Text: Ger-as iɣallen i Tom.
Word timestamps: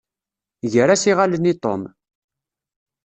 Ger-as 0.71 1.03
iɣallen 1.11 1.49
i 1.51 1.53
Tom. 1.63 1.81